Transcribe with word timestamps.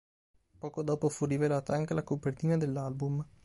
Poco 0.57 0.81
dopo 0.81 1.09
fu 1.09 1.25
rivelata 1.25 1.75
anche 1.75 1.93
la 1.93 2.01
copertina 2.01 2.57
dell'album. 2.57 3.23